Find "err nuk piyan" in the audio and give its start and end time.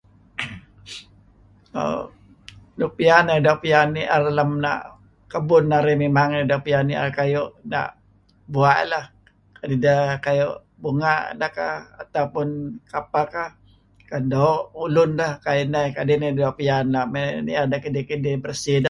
1.81-3.23